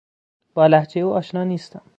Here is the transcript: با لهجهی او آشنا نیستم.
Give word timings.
با 0.53 0.67
لهجهی 0.67 1.01
او 1.03 1.13
آشنا 1.13 1.43
نیستم. 1.43 1.81